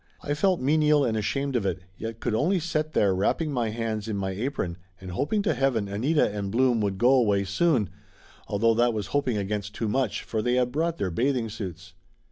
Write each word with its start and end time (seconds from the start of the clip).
I 0.23 0.33
felt 0.33 0.59
menial 0.59 1.05
and 1.05 1.15
ashamed 1.15 1.55
of 1.55 1.63
it, 1.63 1.83
yet 1.95 2.19
could 2.19 2.33
only 2.33 2.57
set 2.59 2.93
there 2.93 3.13
wrapping 3.13 3.51
my 3.53 3.69
hands 3.69 4.07
in 4.07 4.17
my 4.17 4.31
apron 4.31 4.77
and 4.99 5.11
hoping 5.11 5.43
to 5.43 5.53
heaven 5.53 5.87
Anita 5.87 6.27
and 6.27 6.49
Blum 6.49 6.81
would 6.81 6.97
go 6.97 7.11
away 7.11 7.43
soon, 7.43 7.87
although 8.47 8.73
that 8.73 8.95
was 8.95 9.05
hoping 9.13 9.37
against 9.37 9.75
too 9.75 9.87
much, 9.87 10.23
for 10.23 10.41
they 10.41 10.55
had 10.55 10.71
brought 10.71 10.97
their 10.97 11.11
bathing 11.11 11.49
suits. 11.49 11.93